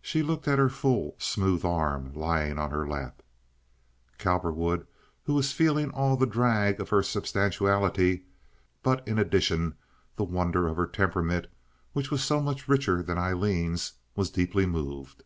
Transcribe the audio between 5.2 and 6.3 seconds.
who was feeling all the